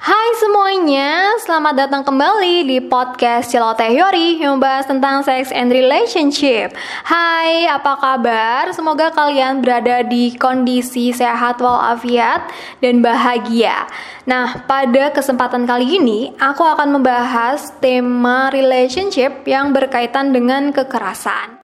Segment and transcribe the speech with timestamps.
[0.00, 6.72] Hai semuanya, selamat datang kembali di podcast Celoteh Yori yang membahas tentang sex and relationship.
[7.04, 8.72] Hai, apa kabar?
[8.72, 12.48] Semoga kalian berada di kondisi sehat walafiat
[12.80, 13.84] dan bahagia.
[14.24, 21.60] Nah, pada kesempatan kali ini aku akan membahas tema relationship yang berkaitan dengan kekerasan.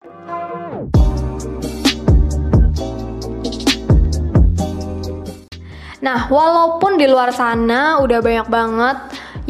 [6.07, 8.97] Nah, walaupun di luar sana udah banyak banget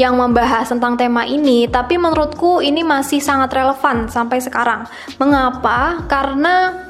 [0.01, 4.89] yang membahas tentang tema ini, tapi menurutku ini masih sangat relevan sampai sekarang.
[5.21, 6.01] Mengapa?
[6.09, 6.89] Karena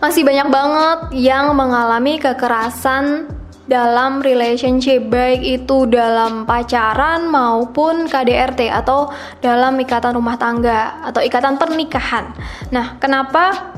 [0.00, 3.28] masih banyak banget yang mengalami kekerasan
[3.68, 9.12] dalam relationship baik itu dalam pacaran maupun KDRT atau
[9.44, 12.32] dalam ikatan rumah tangga atau ikatan pernikahan.
[12.72, 13.76] Nah, kenapa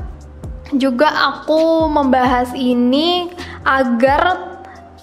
[0.75, 3.31] juga aku membahas ini
[3.63, 4.56] agar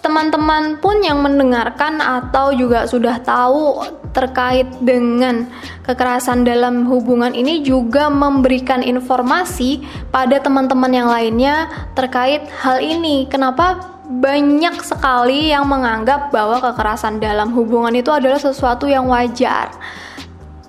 [0.05, 3.81] teman-teman pun yang mendengarkan atau juga sudah tahu
[4.13, 5.49] terkait dengan
[5.88, 9.80] kekerasan dalam hubungan ini juga memberikan informasi
[10.13, 13.24] pada teman-teman yang lainnya terkait hal ini.
[13.33, 19.73] Kenapa banyak sekali yang menganggap bahwa kekerasan dalam hubungan itu adalah sesuatu yang wajar.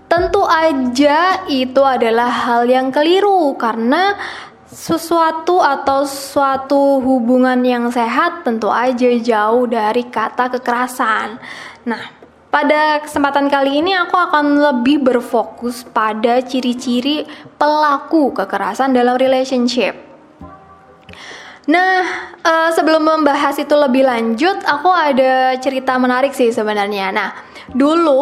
[0.07, 4.15] Tentu aja itu adalah hal yang keliru karena
[4.75, 11.39] sesuatu atau suatu hubungan yang sehat tentu aja jauh dari kata kekerasan.
[11.87, 12.03] Nah,
[12.51, 17.23] pada kesempatan kali ini aku akan lebih berfokus pada ciri-ciri
[17.55, 19.95] pelaku kekerasan dalam relationship.
[21.71, 22.03] Nah,
[22.43, 27.15] uh, sebelum membahas itu lebih lanjut, aku ada cerita menarik sih sebenarnya.
[27.15, 27.31] Nah,
[27.71, 28.21] dulu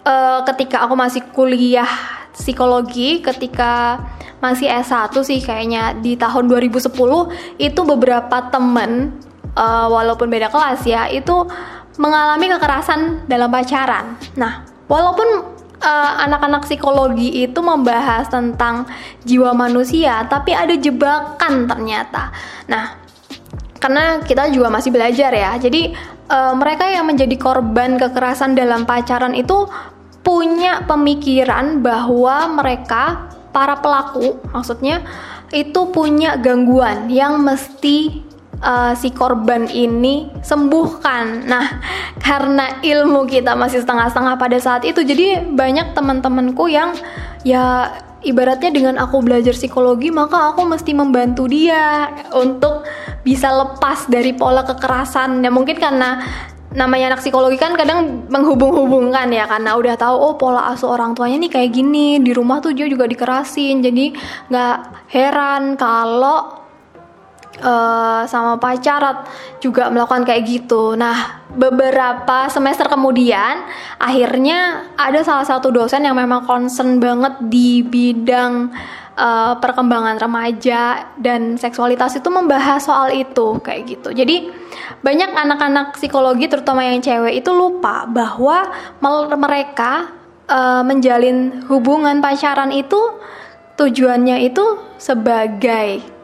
[0.00, 4.02] uh, ketika aku masih kuliah psikologi, ketika
[4.42, 6.92] masih S1 sih kayaknya di tahun 2010
[7.56, 9.16] itu beberapa temen
[9.56, 11.48] uh, walaupun beda kelas ya itu
[11.96, 14.18] mengalami kekerasan dalam pacaran.
[14.34, 15.54] Nah, walaupun
[16.24, 18.88] anak-anak uh, psikologi itu membahas tentang
[19.22, 22.32] jiwa manusia, tapi ada jebakan ternyata.
[22.72, 22.98] Nah,
[23.78, 25.92] karena kita juga masih belajar ya, jadi
[26.32, 29.68] uh, mereka yang menjadi korban kekerasan dalam pacaran itu
[30.24, 35.04] punya pemikiran bahwa mereka para pelaku maksudnya
[35.54, 38.24] itu punya gangguan yang mesti
[38.64, 41.46] uh, si korban ini sembuhkan.
[41.46, 41.78] Nah,
[42.24, 46.96] karena ilmu kita masih setengah-setengah pada saat itu, jadi banyak teman-temanku yang
[47.46, 47.92] ya
[48.24, 52.88] ibaratnya dengan aku belajar psikologi, maka aku mesti membantu dia untuk
[53.22, 55.44] bisa lepas dari pola kekerasan.
[55.44, 56.24] Ya mungkin karena
[56.74, 61.46] namanya anak psikologi kan kadang menghubung-hubungkan ya karena udah tahu oh pola asuh orang tuanya
[61.46, 64.10] nih kayak gini di rumah tuh dia juga dikerasin jadi
[64.50, 64.76] nggak
[65.14, 66.64] heran kalau
[67.62, 69.22] uh, sama pacar
[69.62, 70.98] juga melakukan kayak gitu.
[70.98, 73.62] Nah, beberapa semester kemudian
[74.02, 78.74] akhirnya ada salah satu dosen yang memang concern banget di bidang
[79.18, 84.08] uh, perkembangan remaja dan seksualitas itu membahas soal itu kayak gitu.
[84.14, 84.50] Jadi
[85.00, 88.70] banyak anak-anak psikologi terutama yang cewek itu lupa bahwa
[89.38, 90.10] mereka
[90.50, 92.98] uh, menjalin hubungan pacaran itu
[93.74, 94.62] tujuannya itu
[94.98, 96.14] sebagai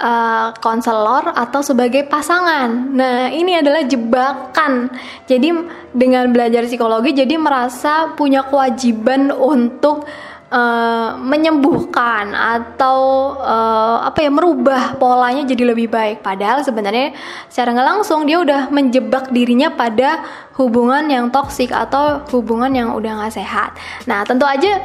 [0.00, 2.68] uh, konselor atau sebagai pasangan.
[2.94, 4.88] Nah, ini adalah jebakan.
[5.28, 5.52] Jadi
[5.92, 10.08] dengan belajar psikologi jadi merasa punya kewajiban untuk
[10.54, 16.22] uh, menyembuhkan atau uh, apa ya merubah polanya jadi lebih baik.
[16.22, 17.12] Padahal sebenarnya
[17.50, 20.22] secara nggak langsung dia udah menjebak dirinya pada
[20.54, 23.74] hubungan yang toksik atau hubungan yang udah nggak sehat.
[24.06, 24.78] Nah tentu aja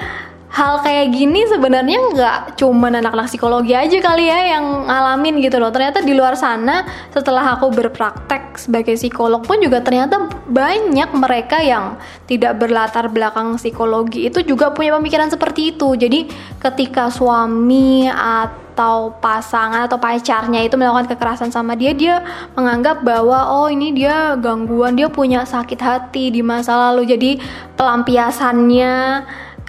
[0.49, 5.69] hal kayak gini sebenarnya nggak cuma anak-anak psikologi aja kali ya yang ngalamin gitu loh.
[5.69, 12.01] Ternyata di luar sana setelah aku berpraktek sebagai psikolog pun juga ternyata banyak mereka yang
[12.25, 15.93] tidak berlatar belakang psikologi itu juga punya pemikiran seperti itu.
[15.93, 16.25] Jadi
[16.57, 22.25] ketika suami atau pasangan atau pacarnya itu melakukan kekerasan sama dia, dia
[22.57, 27.05] menganggap bahwa oh ini dia gangguan, dia punya sakit hati di masa lalu.
[27.05, 27.37] Jadi
[27.77, 28.95] pelampiasannya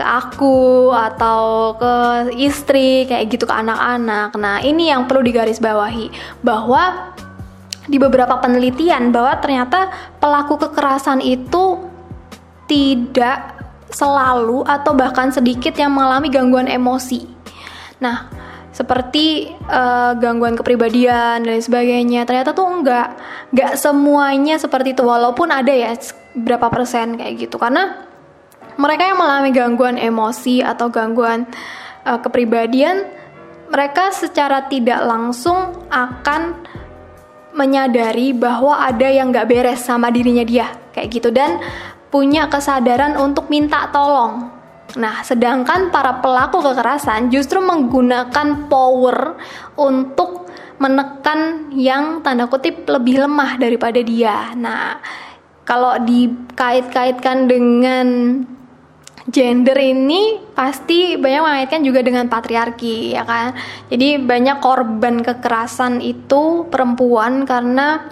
[0.00, 1.94] ke aku atau ke
[2.40, 4.32] istri kayak gitu ke anak-anak.
[4.40, 7.12] Nah, ini yang perlu digarisbawahi bahwa
[7.84, 11.84] di beberapa penelitian bahwa ternyata pelaku kekerasan itu
[12.64, 13.60] tidak
[13.92, 17.28] selalu atau bahkan sedikit yang mengalami gangguan emosi.
[18.00, 18.30] Nah,
[18.72, 22.24] seperti uh, gangguan kepribadian dan sebagainya.
[22.24, 23.20] Ternyata tuh enggak,
[23.52, 25.92] enggak semuanya seperti itu walaupun ada ya
[26.32, 27.60] berapa persen kayak gitu.
[27.60, 28.09] Karena
[28.80, 31.44] mereka yang mengalami gangguan emosi atau gangguan
[32.08, 33.04] uh, kepribadian,
[33.68, 36.56] mereka secara tidak langsung akan
[37.52, 41.60] menyadari bahwa ada yang nggak beres sama dirinya dia kayak gitu dan
[42.10, 44.50] punya kesadaran untuk minta tolong.
[44.98, 49.38] Nah, sedangkan para pelaku kekerasan justru menggunakan power
[49.78, 50.50] untuk
[50.82, 54.50] menekan yang tanda kutip lebih lemah daripada dia.
[54.58, 54.98] Nah,
[55.62, 58.06] kalau dikait-kaitkan dengan
[59.30, 63.54] gender ini pasti banyak mengaitkan juga dengan patriarki ya kan?
[63.88, 68.10] Jadi banyak korban kekerasan itu perempuan karena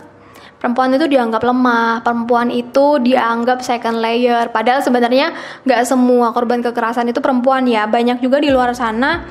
[0.59, 4.49] perempuan itu dianggap lemah perempuan itu dianggap second layer.
[4.55, 5.35] Padahal sebenarnya
[5.67, 7.85] nggak semua korban kekerasan itu perempuan ya.
[7.91, 9.27] Banyak juga di luar sana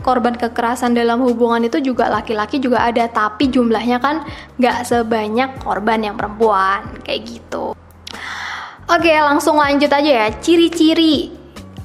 [0.00, 4.24] korban kekerasan dalam hubungan itu juga laki-laki juga ada tapi jumlahnya kan
[4.56, 7.76] nggak sebanyak korban yang perempuan kayak gitu
[8.90, 10.26] Oke, langsung lanjut aja ya.
[10.42, 11.30] Ciri-ciri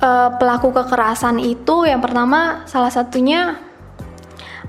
[0.02, 3.62] uh, pelaku kekerasan itu yang pertama salah satunya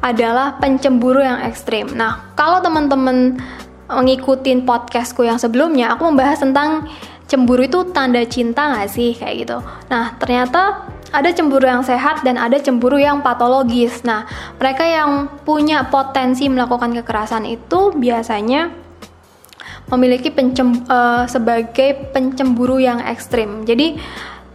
[0.04, 1.96] adalah pencemburu yang ekstrim.
[1.96, 3.40] Nah, kalau teman-teman
[3.88, 6.84] mengikuti podcastku yang sebelumnya, aku membahas tentang
[7.24, 9.58] cemburu itu tanda cinta nggak sih kayak gitu.
[9.88, 14.04] Nah, ternyata ada cemburu yang sehat dan ada cemburu yang patologis.
[14.04, 14.28] Nah,
[14.60, 18.84] mereka yang punya potensi melakukan kekerasan itu biasanya
[19.90, 23.62] memiliki pencem, uh, sebagai pencemburu yang ekstrim.
[23.62, 23.98] Jadi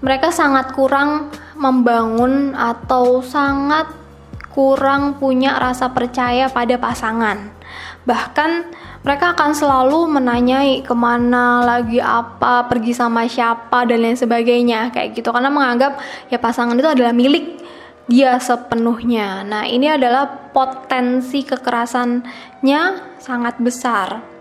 [0.01, 3.88] mereka sangat kurang membangun atau sangat
[4.51, 7.54] kurang punya rasa percaya pada pasangan.
[8.04, 8.51] Bahkan
[9.01, 15.18] mereka akan selalu menanyai ke mana lagi apa, pergi sama siapa dan lain sebagainya kayak
[15.18, 15.98] gitu karena menganggap
[16.30, 17.62] ya pasangan itu adalah milik
[18.12, 19.48] dia sepenuhnya.
[19.48, 22.81] Nah ini adalah potensi kekerasannya
[23.18, 24.41] sangat besar.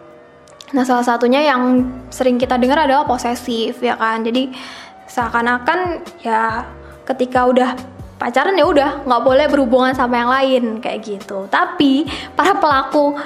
[0.70, 1.82] Nah, salah satunya yang
[2.14, 4.22] sering kita dengar adalah posesif, ya kan?
[4.22, 4.54] Jadi
[5.10, 6.62] seakan-akan ya
[7.02, 7.74] ketika udah
[8.20, 11.50] pacaran ya udah nggak boleh berhubungan sama yang lain kayak gitu.
[11.50, 12.06] Tapi
[12.38, 13.18] para pelaku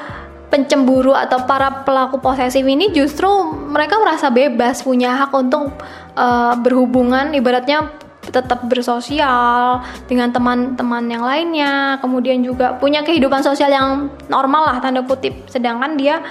[0.48, 3.26] pencemburu atau para pelaku posesif ini justru
[3.68, 5.74] mereka merasa bebas punya hak untuk
[6.14, 7.90] uh, berhubungan ibaratnya
[8.24, 15.04] tetap bersosial dengan teman-teman yang lainnya kemudian juga punya kehidupan sosial yang normal lah tanda
[15.04, 16.24] kutip sedangkan dia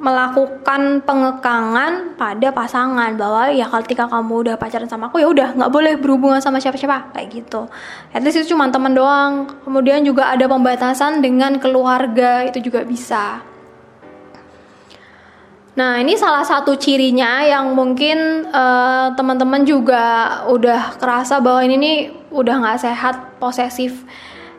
[0.00, 5.68] melakukan pengekangan pada pasangan bahwa ya ketika kamu udah pacaran sama aku ya udah nggak
[5.68, 7.68] boleh berhubungan sama siapa-siapa kayak gitu.
[8.16, 9.60] At least itu cuma teman doang.
[9.60, 13.44] Kemudian juga ada pembatasan dengan keluarga itu juga bisa.
[15.76, 20.04] Nah ini salah satu cirinya yang mungkin uh, teman-teman juga
[20.48, 21.96] udah kerasa bahwa ini nih
[22.32, 24.02] udah nggak sehat posesif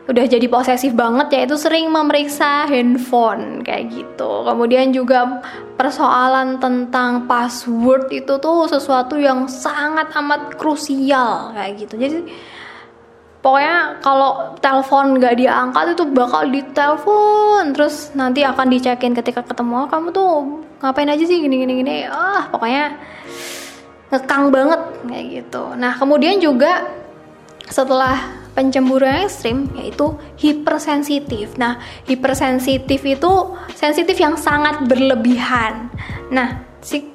[0.02, 4.42] udah jadi posesif banget ya itu sering memeriksa handphone kayak gitu.
[4.42, 5.42] Kemudian juga
[5.78, 11.94] persoalan tentang password itu tuh sesuatu yang sangat amat krusial kayak gitu.
[11.94, 12.18] Jadi
[13.46, 19.88] pokoknya kalau telepon nggak diangkat itu bakal ditelepon terus nanti akan dicekin ketika ketemu oh,
[19.90, 20.30] kamu tuh
[20.82, 21.96] ngapain aja sih gini gini gini?
[22.10, 22.98] Ah pokoknya
[24.10, 25.78] ngekang banget kayak gitu.
[25.78, 26.90] Nah kemudian juga
[27.70, 31.56] setelah pencemburu yang ekstrim yaitu hipersensitif.
[31.56, 33.32] Nah, hipersensitif itu
[33.72, 35.88] sensitif yang sangat berlebihan.
[36.28, 37.12] Nah, si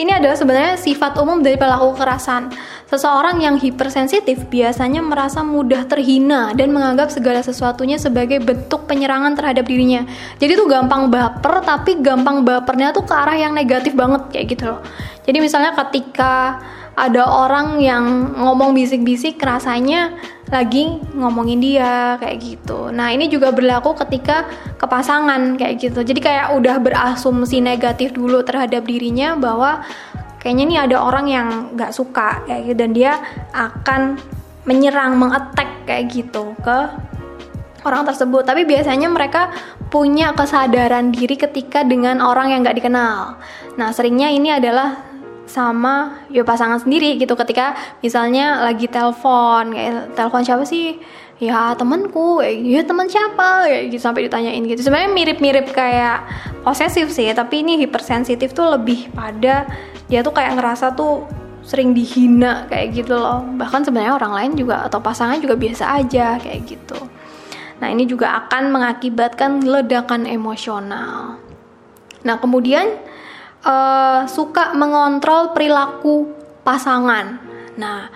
[0.00, 2.48] ini adalah sebenarnya sifat umum dari pelaku kekerasan.
[2.88, 9.68] Seseorang yang hipersensitif biasanya merasa mudah terhina dan menganggap segala sesuatunya sebagai bentuk penyerangan terhadap
[9.68, 10.08] dirinya.
[10.40, 14.64] Jadi tuh gampang baper, tapi gampang bapernya tuh ke arah yang negatif banget kayak gitu
[14.72, 14.80] loh.
[15.28, 16.62] Jadi misalnya ketika
[16.96, 20.16] ada orang yang ngomong bisik-bisik rasanya
[20.50, 22.90] lagi ngomongin dia kayak gitu.
[22.90, 26.02] Nah ini juga berlaku ketika ke pasangan kayak gitu.
[26.02, 29.86] Jadi kayak udah berasumsi negatif dulu terhadap dirinya bahwa
[30.42, 33.12] kayaknya nih ada orang yang nggak suka kayak gitu dan dia
[33.54, 34.18] akan
[34.66, 36.78] menyerang, mengattack kayak gitu ke
[37.86, 38.42] orang tersebut.
[38.42, 39.54] Tapi biasanya mereka
[39.88, 43.38] punya kesadaran diri ketika dengan orang yang nggak dikenal.
[43.78, 45.09] Nah seringnya ini adalah
[45.50, 47.34] sama ya pasangan sendiri gitu.
[47.34, 51.02] Ketika misalnya lagi telepon kayak telepon siapa sih?
[51.42, 52.38] Ya temanku.
[52.46, 53.66] Ya teman siapa?
[53.66, 54.86] Ya gitu sampai ditanyain gitu.
[54.86, 56.22] Sebenarnya mirip-mirip kayak
[56.62, 59.66] posesif sih tapi ini hipersensitif tuh lebih pada
[60.06, 61.26] dia tuh kayak ngerasa tuh
[61.66, 63.42] sering dihina kayak gitu loh.
[63.58, 66.98] Bahkan sebenarnya orang lain juga atau pasangan juga biasa aja kayak gitu.
[67.80, 71.40] Nah ini juga akan mengakibatkan ledakan emosional.
[72.20, 73.00] Nah kemudian
[73.64, 76.30] uh, suka mengontrol perilaku
[76.64, 77.40] pasangan.
[77.76, 78.08] Nah,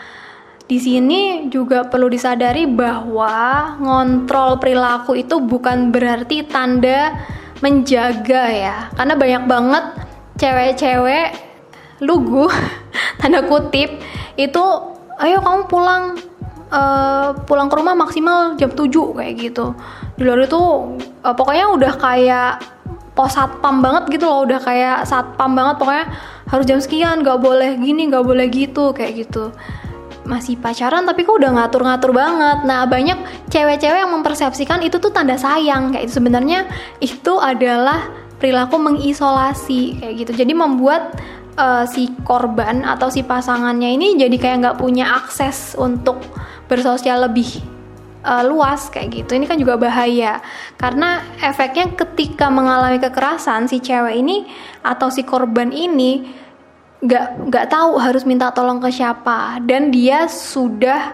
[0.64, 7.12] di sini juga perlu disadari bahwa ngontrol perilaku itu bukan berarti tanda
[7.60, 8.76] menjaga ya.
[8.96, 9.84] Karena banyak banget
[10.40, 11.28] cewek-cewek
[12.02, 12.50] lugu
[13.20, 14.02] tanda kutip
[14.34, 14.64] itu
[15.22, 16.18] ayo kamu pulang
[16.74, 19.76] uh, pulang ke rumah maksimal jam 7 kayak gitu.
[20.18, 20.62] Di luar itu
[21.22, 22.52] uh, pokoknya udah kayak
[23.14, 26.06] pos satpam banget gitu loh udah kayak satpam banget pokoknya
[26.50, 29.54] harus jam sekian nggak boleh gini nggak boleh gitu kayak gitu
[30.24, 32.64] masih pacaran tapi kok udah ngatur-ngatur banget.
[32.64, 33.20] Nah, banyak
[33.52, 36.64] cewek-cewek yang mempersepsikan itu tuh tanda sayang kayak itu sebenarnya
[36.98, 38.08] itu adalah
[38.40, 40.32] perilaku mengisolasi kayak gitu.
[40.32, 41.12] Jadi membuat
[41.60, 46.20] uh, si korban atau si pasangannya ini jadi kayak nggak punya akses untuk
[46.66, 47.73] bersosial lebih
[48.24, 49.36] uh, luas kayak gitu.
[49.36, 50.40] Ini kan juga bahaya.
[50.80, 54.48] Karena efeknya ketika mengalami kekerasan si cewek ini
[54.80, 56.42] atau si korban ini
[57.04, 59.60] nggak nggak tahu harus minta tolong ke siapa.
[59.60, 61.12] Dan dia sudah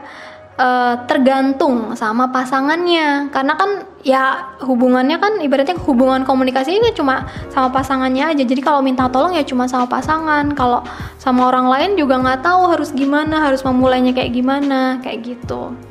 [0.54, 3.28] uh, tergantung sama pasangannya.
[3.34, 8.44] Karena kan ya hubungannya kan ibaratnya hubungan komunikasi ini cuma sama pasangannya aja.
[8.46, 10.54] Jadi kalau minta tolong ya cuma sama pasangan.
[10.54, 10.86] Kalau
[11.18, 15.89] sama orang lain juga nggak tahu harus gimana harus memulainya kayak gimana kayak gitu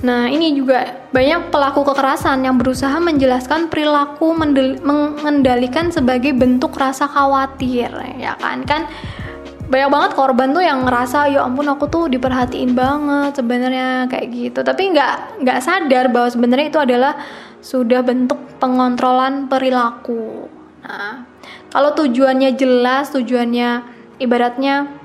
[0.00, 7.92] Nah, ini juga banyak pelaku kekerasan yang berusaha menjelaskan perilaku mengendalikan sebagai bentuk rasa khawatir,
[8.16, 8.64] ya kan?
[8.64, 8.88] Kan
[9.70, 14.66] banyak banget korban tuh yang ngerasa ya ampun aku tuh diperhatiin banget sebenarnya kayak gitu
[14.66, 17.14] tapi nggak nggak sadar bahwa sebenarnya itu adalah
[17.62, 20.50] sudah bentuk pengontrolan perilaku
[20.82, 21.22] nah
[21.70, 23.86] kalau tujuannya jelas tujuannya
[24.18, 24.99] ibaratnya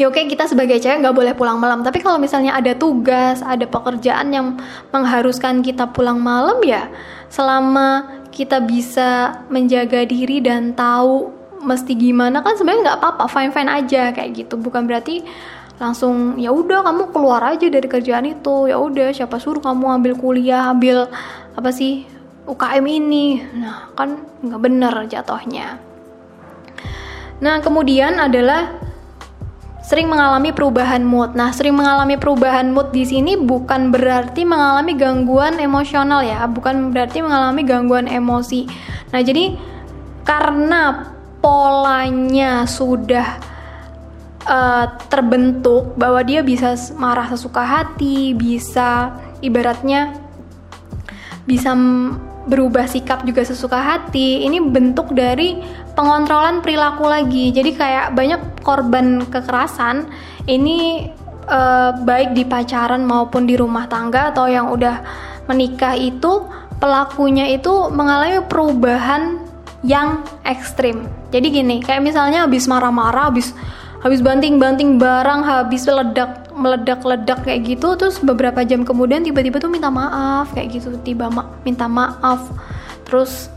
[0.00, 1.84] ya oke kita sebagai cewek nggak boleh pulang malam.
[1.84, 4.56] Tapi kalau misalnya ada tugas ada pekerjaan yang
[4.94, 6.88] mengharuskan kita pulang malam ya
[7.32, 11.28] selama kita bisa menjaga diri dan tahu
[11.62, 14.58] mesti gimana kan sebenarnya nggak apa-apa fine fine aja kayak gitu.
[14.58, 15.22] Bukan berarti
[15.78, 18.66] langsung ya udah kamu keluar aja dari kerjaan itu.
[18.68, 21.06] Ya udah siapa suruh kamu ambil kuliah ambil
[21.54, 22.08] apa sih
[22.48, 23.38] UKM ini?
[23.60, 25.78] Nah kan nggak bener jatuhnya.
[27.42, 28.91] Nah kemudian adalah
[29.92, 31.36] sering mengalami perubahan mood.
[31.36, 37.20] Nah, sering mengalami perubahan mood di sini bukan berarti mengalami gangguan emosional ya, bukan berarti
[37.20, 38.64] mengalami gangguan emosi.
[39.12, 39.52] Nah, jadi
[40.24, 41.12] karena
[41.44, 43.36] polanya sudah
[44.48, 49.12] uh, terbentuk bahwa dia bisa marah sesuka hati, bisa
[49.44, 50.16] ibaratnya
[51.44, 51.76] bisa
[52.46, 55.58] berubah sikap juga sesuka hati ini bentuk dari
[55.92, 57.52] pengontrolan perilaku lagi.
[57.52, 60.08] Jadi kayak banyak korban kekerasan
[60.48, 61.10] ini
[61.48, 65.02] uh, baik di pacaran maupun di rumah tangga atau yang udah
[65.46, 66.46] menikah itu
[66.78, 69.38] pelakunya itu mengalami perubahan
[69.82, 71.06] yang ekstrim.
[71.34, 73.54] Jadi gini kayak misalnya habis marah-marah habis
[74.02, 79.88] habis banting-banting barang habis meledak meledak-ledak kayak gitu terus beberapa jam kemudian tiba-tiba tuh minta
[79.88, 82.50] maaf kayak gitu tiba ma minta maaf.
[83.06, 83.50] Terus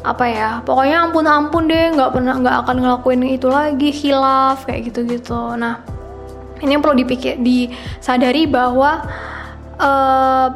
[0.00, 4.88] apa ya pokoknya ampun ampun deh nggak pernah nggak akan ngelakuin itu lagi hilaf kayak
[4.88, 5.84] gitu gitu nah
[6.60, 9.04] ini yang perlu dipikir disadari bahwa
[9.80, 10.48] uh,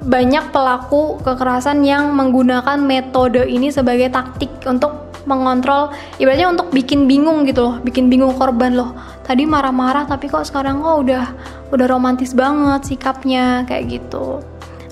[0.00, 7.44] banyak pelaku kekerasan yang menggunakan metode ini sebagai taktik untuk mengontrol ibaratnya untuk bikin bingung
[7.44, 8.96] gitu loh bikin bingung korban loh.
[9.20, 11.24] Tadi marah-marah tapi kok sekarang kok udah
[11.70, 14.40] udah romantis banget sikapnya kayak gitu.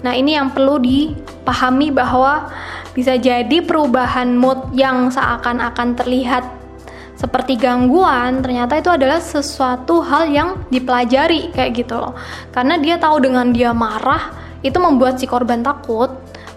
[0.04, 2.52] Nah ini yang perlu dipahami bahwa
[2.99, 6.43] bisa jadi perubahan mood yang seakan-akan terlihat
[7.14, 12.19] seperti gangguan ternyata itu adalah sesuatu hal yang dipelajari kayak gitu loh.
[12.50, 14.35] Karena dia tahu dengan dia marah
[14.67, 16.11] itu membuat si korban takut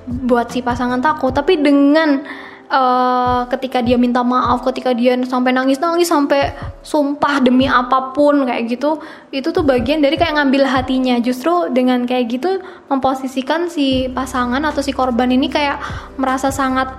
[0.09, 1.29] buat si pasangan takut.
[1.29, 2.25] Tapi dengan
[2.71, 8.71] uh, ketika dia minta maaf, ketika dia sampai nangis-nangis sampai sumpah demi apa pun kayak
[8.71, 9.03] gitu,
[9.35, 11.19] itu tuh bagian dari kayak ngambil hatinya.
[11.19, 15.83] Justru dengan kayak gitu memposisikan si pasangan atau si korban ini kayak
[16.15, 16.89] merasa sangat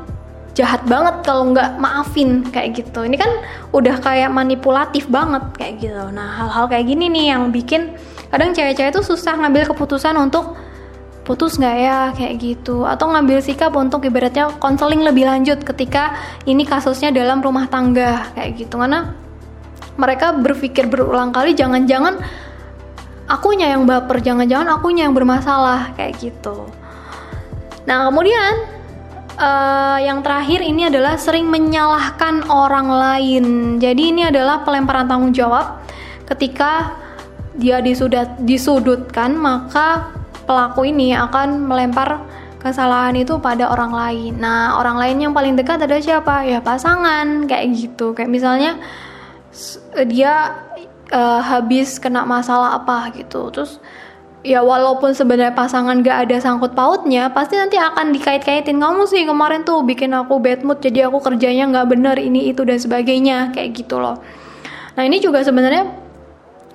[0.52, 3.09] jahat banget kalau nggak maafin kayak gitu.
[3.09, 3.33] Ini kan
[3.73, 6.05] udah kayak manipulatif banget kayak gitu.
[6.12, 7.97] Nah hal-hal kayak gini nih yang bikin
[8.29, 10.57] kadang cewek-cewek tuh susah ngambil keputusan untuk
[11.23, 12.85] putus nggak ya kayak gitu.
[12.87, 18.67] Atau ngambil sikap untuk ibaratnya konseling lebih lanjut ketika ini kasusnya dalam rumah tangga kayak
[18.67, 18.79] gitu.
[18.79, 19.14] Karena
[19.97, 22.19] mereka berpikir berulang kali jangan-jangan
[23.29, 26.69] akunya yang baper jangan-jangan akunya yang bermasalah kayak gitu.
[27.87, 28.52] Nah kemudian
[29.38, 33.45] uh, yang terakhir ini adalah sering menyalahkan orang lain.
[33.79, 35.81] Jadi ini adalah pelemparan tanggung jawab.
[36.29, 36.97] Ketika
[37.52, 40.09] dia disudut, disudutkan maka
[40.45, 42.23] pelaku ini akan melempar
[42.63, 44.33] kesalahan itu pada orang lain.
[44.39, 46.47] Nah, orang lain yang paling dekat adalah siapa?
[46.47, 48.15] Ya pasangan, kayak gitu.
[48.15, 48.79] Kayak misalnya
[50.07, 50.63] dia
[51.11, 53.51] uh, habis kena masalah apa gitu.
[53.51, 53.83] Terus
[54.43, 59.63] ya walaupun sebenarnya pasangan gak ada sangkut pautnya, pasti nanti akan dikait-kaitin kamu sih kemarin
[59.63, 63.71] tuh bikin aku bad mood, jadi aku kerjanya nggak bener ini itu dan sebagainya kayak
[63.75, 64.19] gitu loh.
[64.99, 65.87] Nah ini juga sebenarnya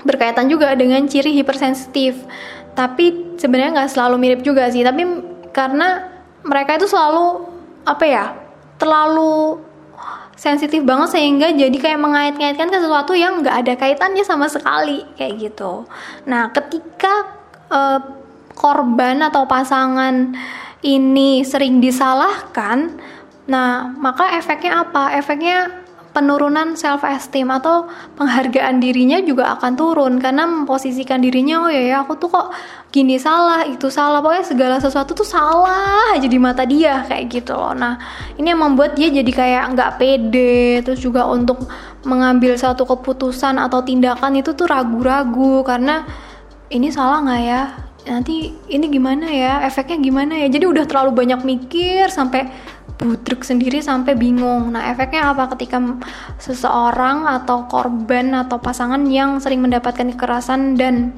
[0.08, 2.16] berkaitan juga dengan ciri hipersensitif
[2.78, 5.02] tapi sebenarnya nggak selalu mirip juga sih tapi
[5.50, 6.06] karena
[6.46, 7.50] mereka itu selalu
[7.82, 8.26] apa ya
[8.78, 9.66] terlalu
[10.38, 15.34] sensitif banget sehingga jadi kayak mengait-ngaitkan ke sesuatu yang nggak ada kaitannya sama sekali kayak
[15.42, 15.90] gitu.
[16.30, 17.42] Nah, ketika
[17.74, 18.00] uh,
[18.54, 20.38] korban atau pasangan
[20.86, 23.02] ini sering disalahkan,
[23.50, 25.18] nah maka efeknya apa?
[25.18, 27.88] Efeknya penurunan self esteem atau
[28.20, 30.14] penghargaan dirinya juga akan turun.
[30.18, 32.48] Karena memposisikan dirinya oh ya ya aku tuh kok
[32.90, 34.24] gini salah itu salah.
[34.24, 37.74] Pokoknya segala sesuatu tuh salah aja di mata dia kayak gitu loh.
[37.78, 37.98] Nah
[38.40, 40.82] ini yang membuat dia jadi kayak nggak pede.
[40.86, 41.66] Terus juga untuk
[42.08, 45.62] mengambil satu keputusan atau tindakan itu tuh ragu-ragu.
[45.68, 46.08] Karena
[46.72, 47.62] ini salah nggak ya?
[48.08, 49.60] Nanti ini gimana ya?
[49.68, 50.48] Efeknya gimana ya?
[50.48, 52.48] Jadi udah terlalu banyak mikir sampai
[52.98, 54.74] budruk sendiri sampai bingung.
[54.74, 55.78] Nah, efeknya apa ketika
[56.42, 61.14] seseorang atau korban atau pasangan yang sering mendapatkan kekerasan dan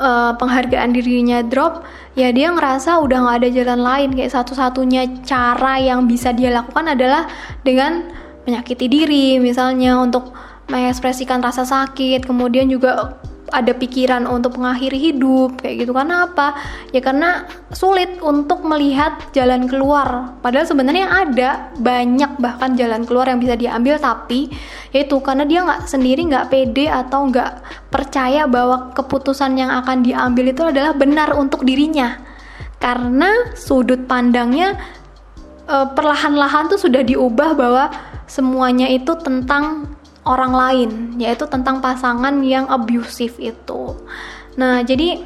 [0.00, 1.84] uh, penghargaan dirinya drop,
[2.16, 4.10] ya dia ngerasa udah nggak ada jalan lain.
[4.16, 7.28] Kayak satu-satunya cara yang bisa dia lakukan adalah
[7.60, 8.08] dengan
[8.48, 10.32] menyakiti diri, misalnya untuk
[10.66, 13.20] mengekspresikan rasa sakit, kemudian juga
[13.54, 15.92] ada pikiran untuk mengakhiri hidup kayak gitu.
[15.94, 16.56] Karena apa?
[16.90, 20.38] Ya karena sulit untuk melihat jalan keluar.
[20.42, 24.50] Padahal sebenarnya ada banyak bahkan jalan keluar yang bisa diambil tapi
[24.90, 27.52] yaitu karena dia nggak sendiri nggak pede atau nggak
[27.90, 32.18] percaya bahwa keputusan yang akan diambil itu adalah benar untuk dirinya.
[32.76, 34.76] Karena sudut pandangnya
[35.64, 37.84] e, perlahan-lahan tuh sudah diubah bahwa
[38.28, 39.95] semuanya itu tentang
[40.26, 40.90] orang lain,
[41.22, 43.94] yaitu tentang pasangan yang abusive itu.
[44.58, 45.22] Nah, jadi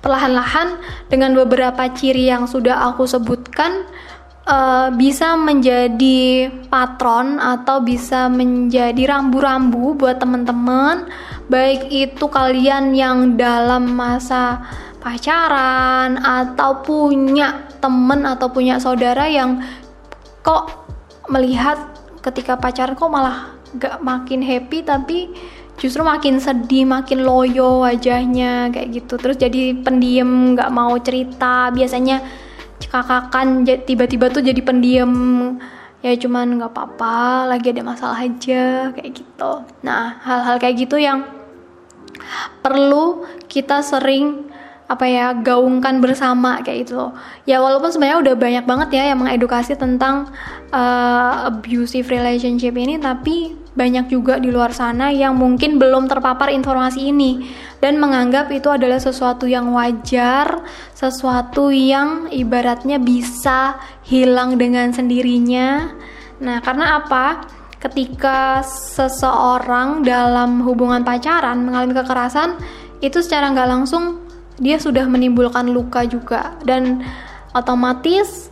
[0.00, 0.80] perlahan-lahan
[1.12, 3.84] dengan beberapa ciri yang sudah aku sebutkan
[4.48, 11.10] uh, bisa menjadi patron atau bisa menjadi rambu-rambu buat teman-teman,
[11.52, 14.64] baik itu kalian yang dalam masa
[14.98, 19.62] pacaran atau punya temen atau punya saudara yang
[20.42, 20.88] kok
[21.30, 21.78] melihat
[22.24, 25.28] ketika pacaran kok malah gak makin happy tapi
[25.78, 29.14] justru makin sedih, makin loyo wajahnya kayak gitu.
[29.14, 31.70] Terus jadi pendiam, nggak mau cerita.
[31.70, 32.18] Biasanya
[32.78, 35.12] cekakakan tiba-tiba tuh jadi pendiam
[35.98, 39.52] ya cuman nggak apa-apa lagi ada masalah aja kayak gitu
[39.82, 41.26] nah hal-hal kayak gitu yang
[42.62, 44.46] perlu kita sering
[44.88, 47.12] apa ya gaungkan bersama kayak gitu loh.
[47.44, 50.32] Ya walaupun sebenarnya udah banyak banget ya yang mengedukasi tentang
[50.72, 57.14] uh, abusive relationship ini tapi banyak juga di luar sana yang mungkin belum terpapar informasi
[57.14, 57.46] ini
[57.78, 60.66] dan menganggap itu adalah sesuatu yang wajar
[60.98, 65.94] sesuatu yang ibaratnya bisa hilang dengan sendirinya.
[66.42, 67.44] Nah karena apa?
[67.78, 72.58] Ketika seseorang dalam hubungan pacaran mengalami kekerasan
[72.98, 74.27] itu secara nggak langsung
[74.58, 76.58] dia sudah menimbulkan luka juga.
[76.62, 77.02] Dan
[77.54, 78.50] otomatis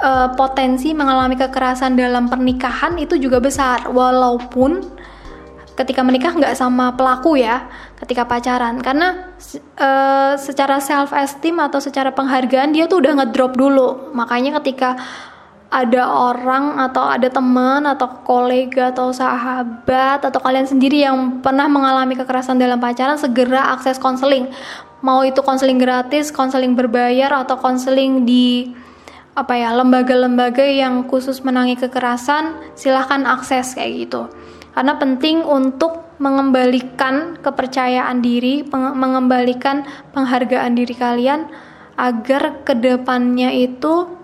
[0.00, 3.88] uh, potensi mengalami kekerasan dalam pernikahan itu juga besar.
[3.88, 4.80] Walaupun
[5.72, 7.66] ketika menikah nggak sama pelaku ya
[8.00, 8.78] ketika pacaran.
[8.84, 9.32] Karena
[9.80, 14.12] uh, secara self esteem atau secara penghargaan dia tuh udah ngedrop dulu.
[14.12, 15.00] Makanya ketika
[15.72, 22.12] ada orang atau ada teman atau kolega atau sahabat atau kalian sendiri yang pernah mengalami
[22.12, 24.52] kekerasan dalam pacaran segera akses konseling.
[25.00, 28.76] Mau itu konseling gratis konseling berbayar atau konseling di
[29.32, 34.28] apa ya lembaga-lembaga yang khusus menangi kekerasan silahkan akses kayak gitu.
[34.76, 41.48] Karena penting untuk mengembalikan kepercayaan diri mengembalikan penghargaan diri kalian
[41.96, 44.21] agar ke depannya itu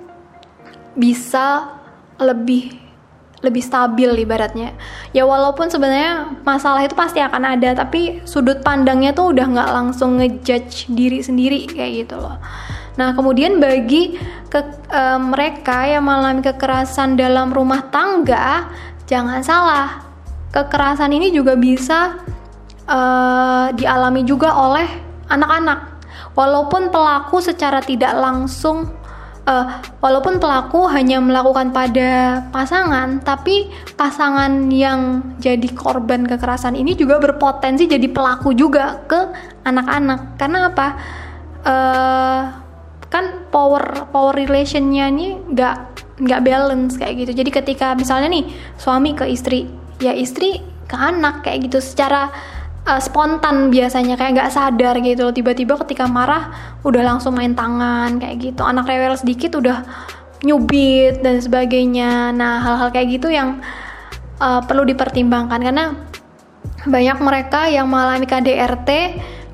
[0.98, 1.78] bisa
[2.18, 2.88] lebih
[3.38, 4.74] lebih stabil ibaratnya.
[5.14, 10.18] Ya walaupun sebenarnya masalah itu pasti akan ada tapi sudut pandangnya tuh udah nggak langsung
[10.18, 12.34] ngejudge diri sendiri kayak gitu loh.
[12.98, 14.18] Nah kemudian bagi
[14.50, 18.66] ke, e, mereka yang mengalami kekerasan dalam rumah tangga
[19.06, 20.02] jangan salah
[20.50, 22.18] kekerasan ini juga bisa
[22.90, 23.00] e,
[23.78, 24.88] dialami juga oleh
[25.30, 26.02] anak-anak.
[26.34, 28.97] Walaupun pelaku secara tidak langsung
[29.48, 29.64] uh,
[30.04, 37.88] walaupun pelaku hanya melakukan pada pasangan, tapi pasangan yang jadi korban kekerasan ini juga berpotensi
[37.88, 39.20] jadi pelaku juga ke
[39.64, 40.37] anak-anak.
[40.37, 40.88] Karena apa?
[41.64, 42.42] Uh,
[43.08, 45.76] kan power power relationnya ini nggak
[46.20, 47.32] nggak balance kayak gitu.
[47.40, 48.44] Jadi ketika misalnya nih
[48.76, 49.64] suami ke istri,
[49.98, 52.28] ya istri ke anak kayak gitu secara
[52.88, 55.29] uh, spontan biasanya kayak nggak sadar gitu.
[55.31, 56.51] Tiba-tiba ketika marah
[56.83, 58.64] udah langsung main tangan kayak gitu.
[58.64, 59.85] Anak rewel sedikit udah
[60.42, 62.33] nyubit dan sebagainya.
[62.33, 63.61] Nah hal-hal kayak gitu yang
[64.40, 65.61] uh, perlu dipertimbangkan.
[65.61, 65.92] Karena
[66.88, 68.90] banyak mereka yang mengalami KDRT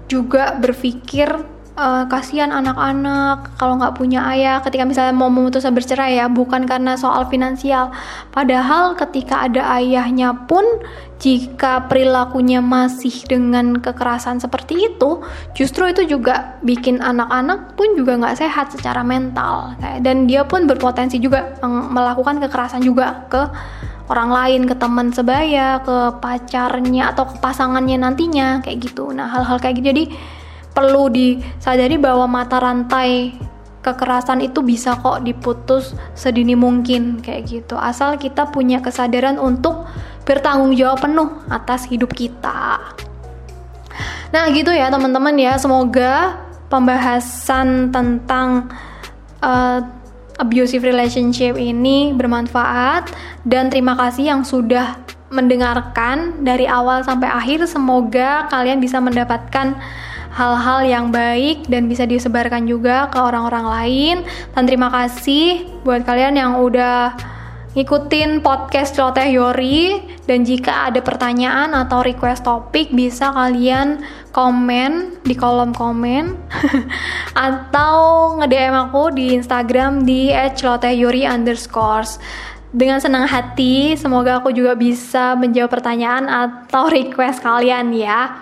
[0.07, 4.63] juga berpikir uh, kasihan anak-anak kalau nggak punya ayah.
[4.63, 7.91] Ketika misalnya mau memutuskan bercerai ya bukan karena soal finansial.
[8.31, 10.65] Padahal ketika ada ayahnya pun
[11.23, 15.23] jika perilakunya masih dengan kekerasan seperti itu
[15.55, 19.75] justru itu juga bikin anak-anak pun juga nggak sehat secara mental.
[20.03, 23.43] Dan dia pun berpotensi juga melakukan kekerasan juga ke
[24.05, 29.17] orang lain ke teman sebaya ke pacarnya atau ke pasangannya nantinya kayak gitu.
[29.17, 29.87] Nah hal-hal kayak gitu.
[29.97, 30.05] Jadi
[30.75, 33.33] perlu disadari bahwa mata rantai
[33.85, 37.77] kekerasan itu bisa kok diputus sedini mungkin kayak gitu.
[37.77, 39.87] Asal kita punya kesadaran untuk
[40.25, 42.81] bertanggung jawab penuh atas hidup kita.
[44.33, 45.61] Nah gitu ya teman-teman ya.
[45.61, 48.73] Semoga pembahasan tentang
[49.45, 49.85] uh,
[50.41, 53.13] abusive relationship ini bermanfaat.
[53.45, 54.97] Dan terima kasih yang sudah
[55.29, 57.69] mendengarkan dari awal sampai akhir.
[57.69, 59.77] Semoga kalian bisa mendapatkan
[60.35, 64.17] hal-hal yang baik dan bisa disebarkan juga ke orang-orang lain.
[64.53, 67.15] Dan terima kasih buat kalian yang udah
[67.79, 70.03] ngikutin podcast Celoteh Yori.
[70.27, 74.03] Dan jika ada pertanyaan atau request topik bisa kalian
[74.35, 76.35] komen di kolom komen.
[77.47, 77.95] Atau
[78.43, 82.19] nge-DM aku di Instagram di @celotehyori underscores.
[82.75, 88.35] Dengan senang hati semoga aku juga bisa menjawab pertanyaan atau request kalian ya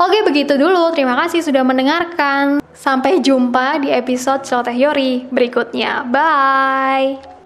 [0.00, 2.60] Oke begitu dulu, terima kasih sudah mendengarkan.
[2.76, 6.06] Sampai jumpa di episode Celoteh Yori berikutnya.
[6.08, 7.39] Bye!